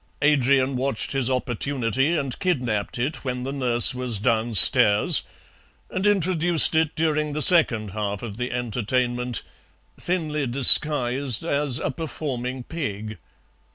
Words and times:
Adrian 0.23 0.75
watched 0.75 1.11
his 1.11 1.29
opportunity 1.29 2.17
and 2.17 2.39
kidnapped 2.39 2.97
it 2.97 3.23
when 3.23 3.43
the 3.43 3.51
nurse 3.53 3.93
was 3.93 4.17
downstairs, 4.17 5.21
and 5.91 6.07
introduced 6.07 6.73
it 6.73 6.95
during 6.95 7.33
the 7.33 7.39
second 7.43 7.91
half 7.91 8.23
of 8.23 8.35
the 8.37 8.51
entertainment, 8.51 9.43
thinly 9.99 10.47
disguised 10.47 11.43
as 11.43 11.77
a 11.77 11.91
performing 11.91 12.63
pig. 12.63 13.19